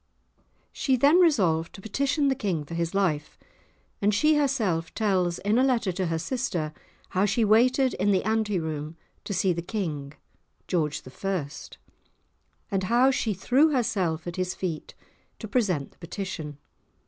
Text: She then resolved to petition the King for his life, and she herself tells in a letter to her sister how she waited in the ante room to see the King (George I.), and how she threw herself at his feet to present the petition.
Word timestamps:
She 0.71 0.95
then 0.97 1.19
resolved 1.19 1.75
to 1.75 1.81
petition 1.81 2.27
the 2.27 2.33
King 2.33 2.65
for 2.65 2.73
his 2.73 2.95
life, 2.95 3.37
and 4.01 4.11
she 4.15 4.33
herself 4.33 4.91
tells 4.95 5.37
in 5.37 5.59
a 5.59 5.63
letter 5.63 5.91
to 5.91 6.07
her 6.07 6.17
sister 6.17 6.73
how 7.09 7.25
she 7.27 7.45
waited 7.45 7.93
in 7.93 8.09
the 8.09 8.23
ante 8.23 8.59
room 8.59 8.97
to 9.25 9.31
see 9.35 9.53
the 9.53 9.61
King 9.61 10.13
(George 10.67 11.03
I.), 11.23 11.49
and 12.71 12.83
how 12.85 13.11
she 13.11 13.35
threw 13.35 13.69
herself 13.73 14.25
at 14.25 14.37
his 14.37 14.55
feet 14.55 14.95
to 15.37 15.47
present 15.47 15.91
the 15.91 15.99
petition. 15.99 16.57